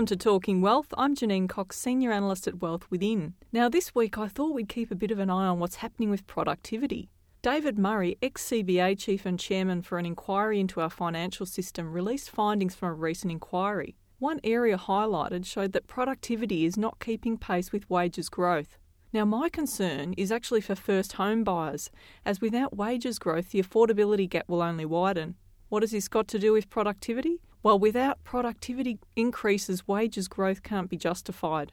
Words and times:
Welcome 0.00 0.16
to 0.18 0.24
Talking 0.24 0.62
Wealth. 0.62 0.94
I'm 0.96 1.14
Janine 1.14 1.46
Cox, 1.46 1.76
Senior 1.76 2.10
Analyst 2.10 2.48
at 2.48 2.62
Wealth 2.62 2.90
Within. 2.90 3.34
Now, 3.52 3.68
this 3.68 3.94
week 3.94 4.16
I 4.16 4.28
thought 4.28 4.54
we'd 4.54 4.70
keep 4.70 4.90
a 4.90 4.94
bit 4.94 5.10
of 5.10 5.18
an 5.18 5.28
eye 5.28 5.46
on 5.46 5.58
what's 5.58 5.76
happening 5.76 6.08
with 6.08 6.26
productivity. 6.26 7.10
David 7.42 7.78
Murray, 7.78 8.16
ex 8.22 8.48
CBA 8.48 8.98
Chief 8.98 9.26
and 9.26 9.38
Chairman 9.38 9.82
for 9.82 9.98
an 9.98 10.06
inquiry 10.06 10.58
into 10.58 10.80
our 10.80 10.88
financial 10.88 11.44
system, 11.44 11.92
released 11.92 12.30
findings 12.30 12.74
from 12.74 12.88
a 12.88 12.94
recent 12.94 13.30
inquiry. 13.30 13.94
One 14.18 14.40
area 14.42 14.78
highlighted 14.78 15.44
showed 15.44 15.72
that 15.72 15.86
productivity 15.86 16.64
is 16.64 16.78
not 16.78 16.98
keeping 16.98 17.36
pace 17.36 17.70
with 17.70 17.90
wages 17.90 18.30
growth. 18.30 18.78
Now, 19.12 19.26
my 19.26 19.50
concern 19.50 20.14
is 20.14 20.32
actually 20.32 20.62
for 20.62 20.74
first 20.74 21.12
home 21.12 21.44
buyers, 21.44 21.90
as 22.24 22.40
without 22.40 22.74
wages 22.74 23.18
growth, 23.18 23.50
the 23.50 23.62
affordability 23.62 24.30
gap 24.30 24.48
will 24.48 24.62
only 24.62 24.86
widen. 24.86 25.34
What 25.68 25.82
has 25.82 25.90
this 25.90 26.08
got 26.08 26.26
to 26.28 26.38
do 26.38 26.54
with 26.54 26.70
productivity? 26.70 27.42
Well, 27.62 27.78
without 27.78 28.24
productivity 28.24 28.98
increases, 29.16 29.86
wages 29.86 30.28
growth 30.28 30.62
can't 30.62 30.88
be 30.88 30.96
justified. 30.96 31.72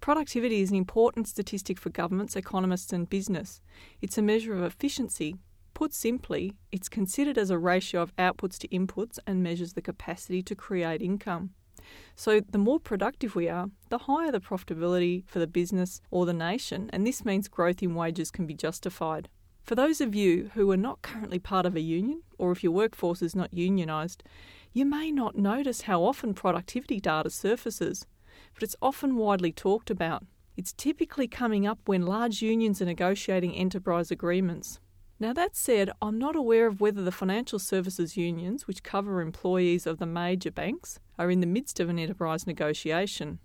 Productivity 0.00 0.62
is 0.62 0.70
an 0.70 0.76
important 0.76 1.28
statistic 1.28 1.78
for 1.78 1.90
governments, 1.90 2.36
economists, 2.36 2.90
and 2.90 3.08
business. 3.08 3.60
It's 4.00 4.16
a 4.16 4.22
measure 4.22 4.54
of 4.54 4.62
efficiency. 4.62 5.36
Put 5.74 5.92
simply, 5.92 6.54
it's 6.72 6.88
considered 6.88 7.36
as 7.36 7.50
a 7.50 7.58
ratio 7.58 8.00
of 8.00 8.16
outputs 8.16 8.56
to 8.58 8.68
inputs 8.68 9.18
and 9.26 9.42
measures 9.42 9.74
the 9.74 9.82
capacity 9.82 10.42
to 10.42 10.54
create 10.54 11.02
income. 11.02 11.50
So, 12.16 12.40
the 12.40 12.58
more 12.58 12.80
productive 12.80 13.34
we 13.34 13.48
are, 13.48 13.68
the 13.90 13.98
higher 13.98 14.32
the 14.32 14.40
profitability 14.40 15.24
for 15.26 15.38
the 15.38 15.46
business 15.46 16.00
or 16.10 16.24
the 16.24 16.32
nation, 16.32 16.88
and 16.94 17.06
this 17.06 17.26
means 17.26 17.48
growth 17.48 17.82
in 17.82 17.94
wages 17.94 18.30
can 18.30 18.46
be 18.46 18.54
justified. 18.54 19.28
For 19.62 19.74
those 19.74 20.00
of 20.00 20.14
you 20.14 20.50
who 20.54 20.70
are 20.70 20.76
not 20.76 21.02
currently 21.02 21.38
part 21.38 21.66
of 21.66 21.76
a 21.76 21.80
union, 21.80 22.22
or 22.38 22.52
if 22.52 22.64
your 22.64 22.72
workforce 22.72 23.22
is 23.22 23.36
not 23.36 23.52
unionised, 23.52 24.22
you 24.72 24.84
may 24.84 25.10
not 25.10 25.36
notice 25.36 25.82
how 25.82 26.02
often 26.02 26.34
productivity 26.34 27.00
data 27.00 27.30
surfaces, 27.30 28.06
but 28.54 28.62
it's 28.62 28.76
often 28.80 29.16
widely 29.16 29.52
talked 29.52 29.90
about. 29.90 30.24
It's 30.56 30.72
typically 30.72 31.26
coming 31.26 31.66
up 31.66 31.80
when 31.86 32.06
large 32.06 32.42
unions 32.42 32.80
are 32.80 32.86
negotiating 32.86 33.54
enterprise 33.54 34.10
agreements. 34.10 34.78
Now, 35.18 35.32
that 35.34 35.54
said, 35.54 35.90
I'm 36.00 36.18
not 36.18 36.36
aware 36.36 36.66
of 36.66 36.80
whether 36.80 37.02
the 37.02 37.12
financial 37.12 37.58
services 37.58 38.16
unions, 38.16 38.66
which 38.66 38.82
cover 38.82 39.20
employees 39.20 39.86
of 39.86 39.98
the 39.98 40.06
major 40.06 40.50
banks, 40.50 40.98
are 41.18 41.30
in 41.30 41.40
the 41.40 41.46
midst 41.46 41.78
of 41.78 41.88
an 41.88 41.98
enterprise 41.98 42.46
negotiation. 42.46 43.38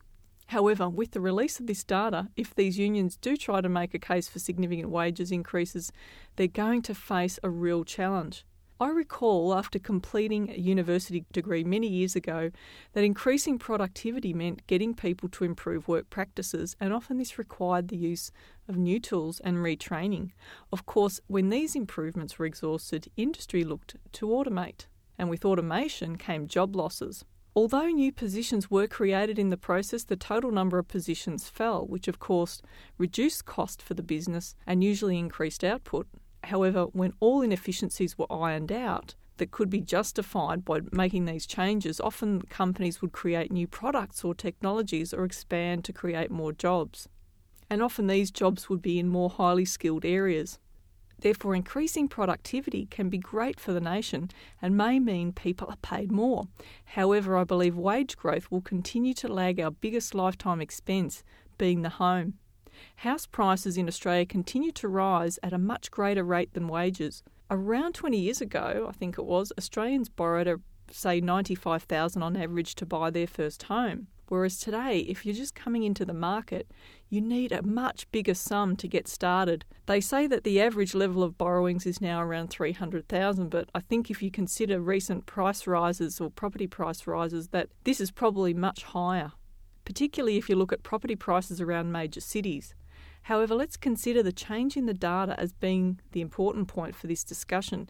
However, 0.48 0.88
with 0.88 1.12
the 1.12 1.20
release 1.20 1.60
of 1.60 1.68
this 1.68 1.84
data, 1.84 2.30
if 2.38 2.54
these 2.54 2.78
unions 2.78 3.18
do 3.18 3.36
try 3.36 3.62
to 3.62 3.68
make 3.68 3.94
a 3.94 4.00
case 4.00 4.30
for 4.30 4.40
significant 4.40 4.90
wages 4.90 5.32
increases, 5.32 5.92
they're 6.36 6.48
going 6.48 6.82
to 6.84 6.96
face 6.96 7.40
a 7.44 7.50
real 7.50 7.84
challenge. 7.84 8.46
I 8.78 8.90
recall 8.90 9.54
after 9.54 9.80
completing 9.80 10.50
a 10.52 10.58
university 10.58 11.24
degree 11.32 11.64
many 11.64 11.88
years 11.88 12.14
ago 12.14 12.52
that 12.92 13.06
increasing 13.06 13.58
productivity 13.58 14.34
meant 14.34 14.68
getting 14.68 14.94
people 14.94 15.30
to 15.30 15.46
improve 15.46 15.88
work 15.88 16.10
practices, 16.10 16.76
and 16.82 16.92
often 16.92 17.18
this 17.18 17.38
required 17.38 17.88
the 17.88 17.96
use 17.96 18.32
of 18.68 18.76
new 18.76 19.00
tools 19.00 19.40
and 19.46 19.60
retraining. 19.60 20.32
Of 20.74 20.86
course, 20.86 21.22
when 21.28 21.52
these 21.52 21.74
improvements 21.74 22.38
were 22.38 22.46
exhausted, 22.46 23.10
industry 23.16 23.64
looked 23.64 23.96
to 24.12 24.28
automate, 24.28 24.88
and 25.18 25.30
with 25.30 25.46
automation 25.46 26.18
came 26.18 26.46
job 26.46 26.76
losses. 26.76 27.24
Although 27.56 27.88
new 27.88 28.12
positions 28.12 28.70
were 28.70 28.88
created 28.88 29.40
in 29.40 29.52
the 29.52 29.56
process, 29.56 30.04
the 30.04 30.18
total 30.18 30.52
number 30.52 30.78
of 30.80 30.90
positions 30.90 31.48
fell, 31.48 31.88
which 31.88 32.10
of 32.10 32.20
course 32.20 32.62
reduced 32.98 33.46
cost 33.46 33.82
for 33.82 33.94
the 33.94 34.04
business 34.04 34.54
and 34.68 34.84
usually 34.84 35.18
increased 35.18 35.64
output. 35.64 36.08
However, 36.46 36.86
when 36.86 37.14
all 37.20 37.42
inefficiencies 37.42 38.18
were 38.18 38.32
ironed 38.32 38.72
out 38.72 39.16
that 39.38 39.52
could 39.52 39.70
be 39.70 39.82
justified 39.82 40.64
by 40.64 40.82
making 40.92 41.26
these 41.26 41.46
changes, 41.46 42.00
often 42.00 42.42
companies 42.44 43.02
would 43.02 43.12
create 43.12 43.52
new 43.52 43.68
products 43.68 44.24
or 44.24 44.34
technologies 44.34 45.14
or 45.14 45.26
expand 45.26 45.84
to 45.86 45.94
create 45.94 46.32
more 46.32 46.54
jobs. 46.54 47.10
And 47.70 47.82
often 47.82 48.08
these 48.08 48.32
jobs 48.32 48.70
would 48.70 48.82
be 48.82 49.00
in 49.00 49.10
more 49.10 49.30
highly 49.30 49.66
skilled 49.66 50.06
areas. 50.06 50.60
Therefore, 51.20 51.56
increasing 51.56 52.08
productivity 52.08 52.86
can 52.86 53.10
be 53.10 53.18
great 53.18 53.60
for 53.60 53.74
the 53.74 53.82
nation 53.82 54.30
and 54.62 54.78
may 54.78 55.00
mean 55.00 55.32
people 55.32 55.68
are 55.70 55.78
paid 55.78 56.12
more. 56.12 56.48
However, 56.86 57.38
I 57.38 57.44
believe 57.44 57.76
wage 57.76 58.18
growth 58.18 58.52
will 58.52 58.62
continue 58.62 59.14
to 59.16 59.28
lag 59.28 59.60
our 59.60 59.72
biggest 59.72 60.14
lifetime 60.14 60.62
expense, 60.62 61.24
being 61.58 61.82
the 61.82 61.90
home. 61.90 62.36
House 62.98 63.26
prices 63.26 63.78
in 63.78 63.88
Australia 63.88 64.26
continue 64.26 64.72
to 64.74 64.88
rise 64.88 65.40
at 65.44 65.54
a 65.54 65.58
much 65.58 65.92
greater 65.92 66.24
rate 66.24 66.54
than 66.54 66.68
wages. 66.68 67.24
Around 67.50 67.94
20 67.94 68.18
years 68.18 68.42
ago, 68.42 68.88
I 68.90 68.92
think 68.92 69.18
it 69.18 69.26
was, 69.26 69.52
Australians 69.58 70.10
borrowed 70.10 70.48
a, 70.48 70.60
say 70.92 71.22
95,000 71.22 72.24
on 72.24 72.36
average 72.36 72.76
to 72.76 72.86
buy 72.86 73.10
their 73.10 73.28
first 73.28 73.64
home. 73.64 74.08
Whereas 74.28 74.58
today, 74.58 75.00
if 75.00 75.26
you're 75.26 75.36
just 75.36 75.54
coming 75.54 75.84
into 75.84 76.04
the 76.04 76.14
market, 76.14 76.72
you 77.10 77.22
need 77.22 77.52
a 77.52 77.62
much 77.62 78.10
bigger 78.12 78.34
sum 78.34 78.76
to 78.78 78.88
get 78.88 79.08
started. 79.08 79.66
They 79.86 80.02
say 80.02 80.26
that 80.26 80.44
the 80.44 80.60
average 80.60 80.96
level 80.96 81.22
of 81.22 81.38
borrowings 81.38 81.86
is 81.86 82.02
now 82.02 82.22
around 82.22 82.48
300,000, 82.48 83.50
but 83.50 83.70
I 83.76 83.82
think 83.82 84.10
if 84.10 84.24
you 84.24 84.32
consider 84.32 84.82
recent 84.82 85.28
price 85.28 85.68
rises 85.68 86.20
or 86.20 86.32
property 86.32 86.66
price 86.66 87.06
rises 87.06 87.50
that 87.50 87.70
this 87.84 88.02
is 88.02 88.10
probably 88.10 88.54
much 88.54 88.84
higher 88.84 89.34
particularly 89.86 90.38
if 90.38 90.50
you 90.50 90.56
look 90.56 90.74
at 90.74 90.84
property 90.84 91.16
prices 91.16 91.62
around 91.62 91.92
major 91.92 92.20
cities. 92.20 92.74
However, 93.24 93.56
let's 93.56 93.78
consider 93.78 94.22
the 94.22 94.32
change 94.32 94.76
in 94.76 94.86
the 94.86 94.94
data 94.94 95.40
as 95.40 95.54
being 95.54 96.00
the 96.12 96.22
important 96.22 96.68
point 96.68 96.96
for 96.96 97.08
this 97.08 97.24
discussion. 97.24 97.90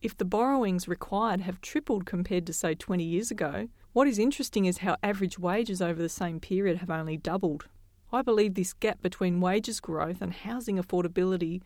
If 0.00 0.16
the 0.16 0.24
borrowings 0.24 0.88
required 0.88 1.40
have 1.42 1.60
tripled 1.60 2.06
compared 2.06 2.46
to, 2.46 2.52
say, 2.52 2.74
20 2.74 3.04
years 3.04 3.30
ago, 3.30 3.68
what 3.92 4.08
is 4.08 4.18
interesting 4.18 4.64
is 4.64 4.78
how 4.78 4.96
average 5.02 5.38
wages 5.38 5.82
over 5.82 6.00
the 6.00 6.08
same 6.08 6.40
period 6.40 6.78
have 6.78 6.90
only 6.90 7.16
doubled. 7.16 7.66
I 8.12 8.22
believe 8.22 8.54
this 8.54 8.72
gap 8.72 9.00
between 9.00 9.40
wages 9.40 9.80
growth 9.80 10.20
and 10.20 10.32
housing 10.32 10.76
affordability 10.76 11.62